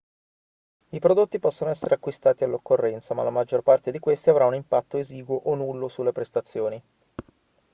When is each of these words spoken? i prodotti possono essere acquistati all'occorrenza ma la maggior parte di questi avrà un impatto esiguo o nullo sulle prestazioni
i 0.93 0.99
prodotti 0.99 1.37
possono 1.37 1.69
essere 1.69 1.93
acquistati 1.93 2.43
all'occorrenza 2.43 3.13
ma 3.13 3.21
la 3.21 3.29
maggior 3.29 3.61
parte 3.61 3.91
di 3.91 3.99
questi 3.99 4.31
avrà 4.31 4.47
un 4.47 4.55
impatto 4.55 4.97
esiguo 4.97 5.35
o 5.37 5.53
nullo 5.53 5.89
sulle 5.89 6.11
prestazioni 6.11 6.81